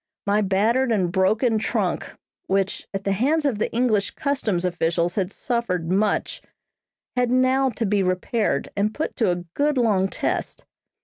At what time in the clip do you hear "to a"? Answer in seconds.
9.17-9.45